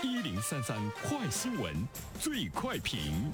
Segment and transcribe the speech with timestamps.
[0.00, 1.74] 一零三三快新闻，
[2.20, 3.32] 最快评。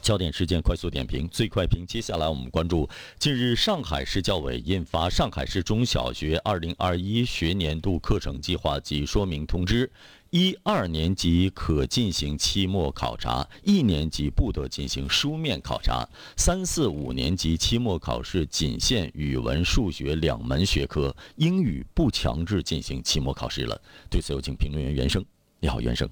[0.00, 1.84] 焦点事件快速点评，最快评。
[1.86, 2.88] 接下来我们关注：
[3.18, 9.86] 近日，上海市教委印发《上海市中小学二零二一学年度课程计划及说明通知》，
[10.30, 16.06] 一二年级可进行期末考察，一年级不得进行书面考察，
[16.36, 23.80] 三四五年级期末考试仅限语文、数学两门学科，英语不强制进行期末考试了。
[24.10, 25.24] 对此，有请评论员袁生。
[25.60, 26.06] 你好，袁生。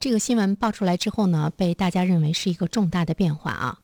[0.00, 3.78] 这个新闻爆出来之后呢，被大家认为是一个重大的变化啊。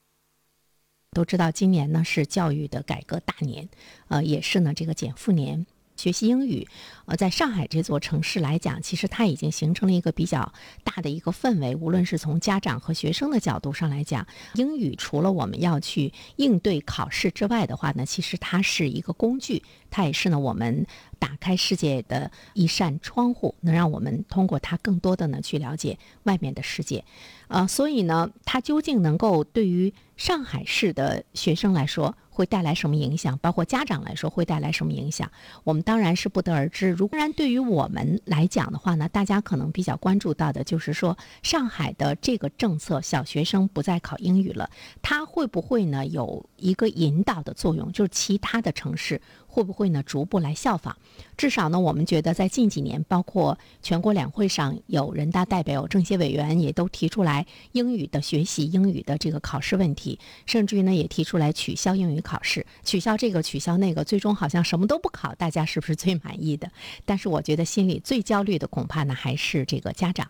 [1.12, 3.68] 都知道今年呢是教育的改革大年，
[4.08, 5.64] 呃，也是呢这个减负年。
[6.00, 6.66] 学习英语，
[7.04, 10.50] 呃，在上海这座城市来讲，其实它已经形成了一个比较
[10.82, 11.76] 大的一个氛围。
[11.76, 20.86] 无论是从家长和学生的角度上来讲，英语除了我们要去应对考试之外的话呢，其实它是一个工具，它也是呢我们
[21.20, 27.04] 打开世界的一扇窗户，能让我们通过它更多的呢去了解外面的世界。
[27.46, 33.36] 呃，所以呢，它究竟能够对于上海市的学生来说会带来什么影响？
[33.38, 35.30] 包括家长来说会带来什么影响？
[35.64, 36.90] 我们当然是不得而知。
[36.90, 44.70] 如果然，对于我们来讲的话呢，大家可能比较关注到的就是说，上海的这个政策，小学生不再考英语了，
[45.02, 47.90] 它会不会呢有一个引导的作用？
[47.90, 50.94] 就是其他的城市会不会呢逐步来效仿？
[51.36, 57.46] 至少呢，我们觉得在近几年，包括全国两会上有人大代表、政协委员也都提出来。
[57.72, 66.70] 英语的学习，英语的这个考试问题，甚至于呢也提出来取消英语考试，取消这个，取消那个，最终好像什么都不考，大家是不是最满意的？
[67.04, 70.28] 但是我觉得心里最焦虑的恐怕呢还是这个家长。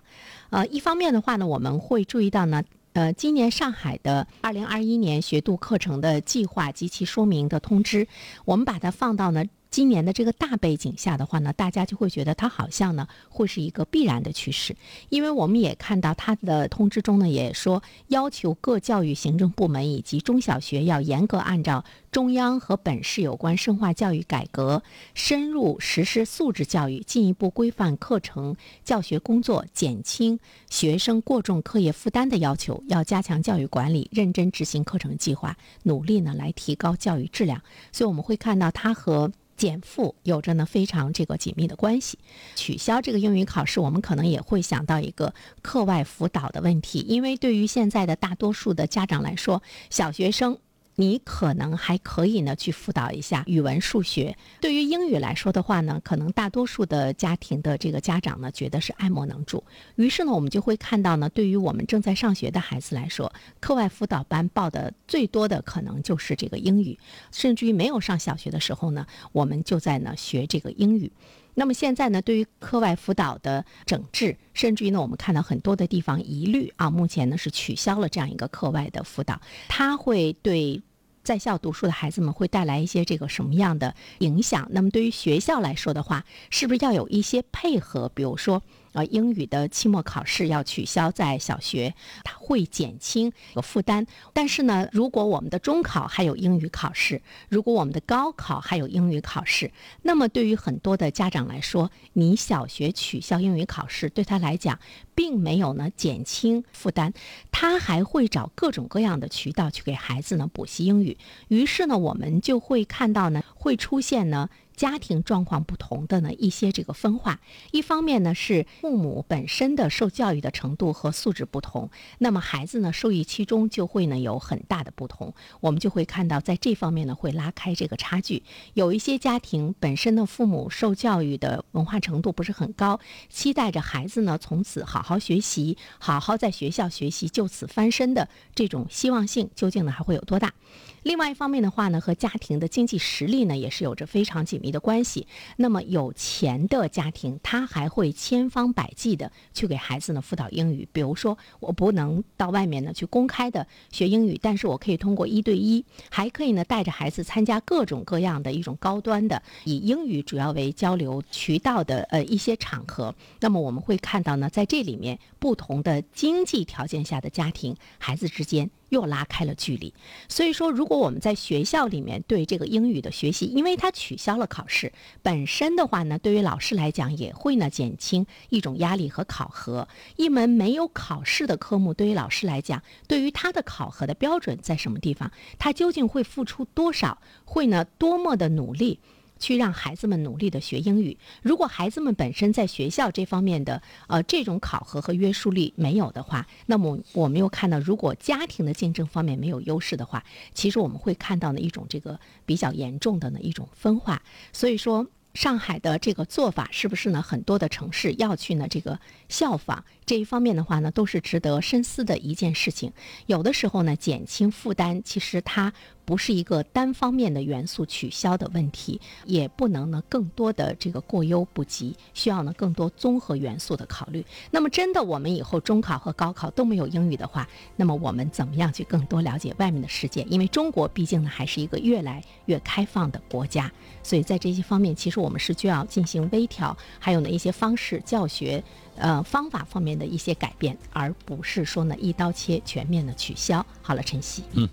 [0.51, 8.09] 呃，一方面的话呢，我们会注意到呢，呃，今年上海的二零二一年学度课程的计划及其说明的通知，
[8.45, 9.45] 我们把它放到呢。
[9.71, 14.75] 今年的这个大背景下的话呢，大家就会觉得它好像呢会是一个必然的趋势，
[15.09, 24.83] 因为我们也看到它的通知中呢也说，要求各教育行政部门以及中小学要严格按照中央和本市有关深化教育改革、
[25.15, 37.63] 深入实施素质教育、进一步规范课程教学工作、减轻学生过重课业负担的要求，要加强教育管理，认真执行课程计划，努力呢来提高教育质量。
[37.93, 39.31] 所以我们会看到它和。
[39.61, 42.19] 减负有着呢非常这个紧密的关系，
[42.57, 50.57] 取消这个英语考试，我们可能也会想到一个课外辅导的问题，因为对于现在的大多数的家长来说，小学生。
[51.01, 54.37] 你可能还可以呢，去辅导一下语文、数学。
[54.61, 59.65] 对于英语来说的话呢，可能大多数的家庭的这个家长呢，觉得是爱莫能助。
[59.97, 66.99] 于是呢，我们就会看到呢，对于我们正在上学的孩子来说，课外辅导班报的最多的可能就是这个英语，
[67.33, 71.11] 甚至于没有上小学的时候呢，我们就在呢学这个英语。
[71.55, 80.83] 那么现在呢，对于课外辅导的整治，甚至于呢，我们看到很多的地方一律啊，目前呢是取消了这样一个课外的辅导，它会对。
[81.23, 84.67] 在校读书的孩子们会带来一些这个什么样的影响？
[84.71, 88.09] 那么对于学校来说的话，是不是要有一些配合？
[88.15, 88.63] 比如说。
[88.93, 94.07] 呃，英语的期末考试要取消，在小学，它会减轻负担。
[94.33, 99.71] 但是呢，如果我们的中考还有英语考试，如果我们的高考还有英语考试，
[100.03, 104.79] 那么对于很多的家长来说，你小学取消英语考试，对他来讲，
[105.15, 107.13] 并没有呢减轻负担，
[107.53, 111.17] 他还会找各种各样的渠道去给孩子呢补习英语。
[111.49, 114.49] 于是呢，我们就会看到呢，会出现呢。
[114.81, 117.39] 家庭状况不同的呢一些这个分化，
[117.71, 128.43] 一方面呢是父母本身的受教育的程度和素质不同，那么孩子呢受益其中就会呢有很大的不同，我们就会看到在这方面呢会拉开这个差距。
[128.73, 132.99] 有一些家庭本身的父母受教育的文化程度不是很高，
[133.29, 140.55] 期待着孩子呢从此好好学习，好好在学校学习，就此翻身的这种希望性究竟呢还会有多大？
[141.03, 145.27] 另外一方面的话呢，和家庭的经济实力呢也是有着非常紧密的关系。
[145.57, 150.89] 那么有钱的家庭，他还会千方百计的去给孩子呢辅导英语。
[150.93, 163.15] 比如说，我不能到外面呢去公开的学英语，但是我可以通过一对一，还可以呢带着孩子参加各种各样的一种高端的以英语主要为交流渠道的呃一些场合。
[163.41, 168.71] 那么我们会看到呢，在这里面不同的经济条件下的家庭，孩子之间。
[168.91, 169.93] 又拉开了距离，
[170.29, 174.93] 所以说，如果我们在学校里面对这个英语的学习，因为它取消了考试
[175.23, 179.89] 本身的话呢，对于老师来讲也会呢减轻一种压力和考核。
[180.17, 189.01] 一门没有考试的科目，对于老师来讲，对于他的考核的标准在什么地方，他究竟会付出多少，会呢多么的努力。
[189.41, 191.19] 去让孩子们努力的学英语。
[191.43, 200.23] 如果孩子们本身在学校这方面的呃这种考核和约束力没有的话，那么我们又看到，如果家庭的竞争方面没有优势的话，
[200.55, 204.23] 其实我们会看到呢一种这个比较严重的呢一种分化。
[204.53, 205.05] 所以说。
[205.33, 207.23] 上海的这个做法是不是呢？
[207.23, 208.99] 很多的城市要去呢这个
[209.29, 212.93] 效仿这一方面的话呢，都是值得深思的一件事情。
[213.27, 215.73] 有的时候呢，减轻负担，其实它。
[216.03, 224.25] 不是一个单方面的元素取消的问题，也不能呢更多的这个过犹不及，需要呢更多综合元素的考虑。
[224.51, 230.23] 那么真的我们以后中考和高考都没有英语的话，那么我们怎么样去更多了解外面的世界？
[230.23, 233.71] 因为中国毕竟呢还是一个越来越开放的国家，
[234.03, 238.61] 所以在这些方面，其实我们是需要进行微调，还有呢一些方式教学，
[239.01, 243.65] 呃方法方面的一些改变，而不是说呢一刀切全面的取消。
[243.83, 244.69] 好了，晨曦，嗯。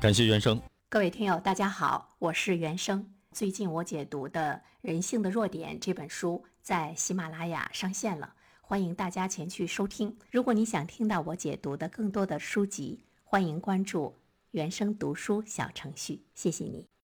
[0.00, 3.12] 感谢原生，各位听友，大家好，我是原生。
[3.32, 10.16] 最近我解读的《人性的弱点》这本书在喜马拉雅上线了，欢迎大家前去收听。
[10.30, 14.14] 如果你想听到我解读的更多的书籍，欢迎关注
[14.52, 16.22] 原生读书小程序。
[16.34, 16.88] 谢谢你。